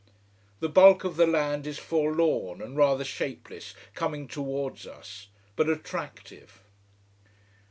[0.61, 6.63] The bulk of the land is forlorn and rather shapeless, coming towards us: but attractive.